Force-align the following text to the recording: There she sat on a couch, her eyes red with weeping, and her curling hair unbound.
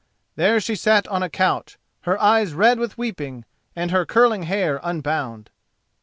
There 0.35 0.59
she 0.59 0.73
sat 0.75 1.07
on 1.09 1.21
a 1.21 1.29
couch, 1.29 1.77
her 2.09 2.19
eyes 2.19 2.53
red 2.55 2.79
with 2.79 2.97
weeping, 2.97 3.45
and 3.75 3.91
her 3.91 4.03
curling 4.03 4.41
hair 4.41 4.79
unbound. 4.81 5.51